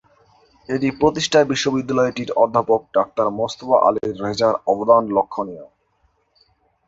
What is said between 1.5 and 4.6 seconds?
বিশ্ববিদ্যালয়টির অধ্যাপক ডাক্তার মোস্তফা আলী রেজার